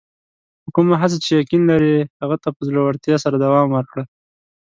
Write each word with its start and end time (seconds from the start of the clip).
په 0.63 0.69
کومه 0.75 0.95
هڅه 1.01 1.17
چې 1.25 1.31
یقین 1.41 1.61
لرې، 1.71 1.95
هغه 2.21 2.35
ته 2.43 2.49
په 2.55 2.61
زړۀ 2.67 2.81
ورتیا 2.83 3.15
سره 3.25 3.35
دوام 3.45 3.67
ورکړه. 3.73 4.03